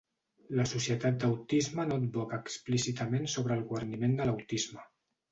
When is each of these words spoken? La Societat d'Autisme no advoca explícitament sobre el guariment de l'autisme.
La 0.59 0.63
Societat 0.69 1.17
d'Autisme 1.23 1.85
no 1.89 1.97
advoca 2.01 2.39
explícitament 2.45 3.27
sobre 3.33 3.55
el 3.57 3.61
guariment 3.73 4.17
de 4.23 4.27
l'autisme. 4.31 4.83